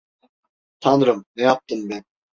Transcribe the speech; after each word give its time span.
Tanrım, 0.79 1.25
ne 1.35 1.43
yaptım 1.43 1.89
ben? 1.89 2.03